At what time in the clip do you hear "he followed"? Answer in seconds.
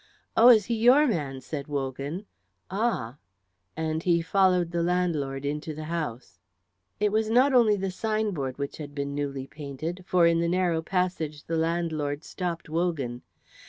4.01-4.71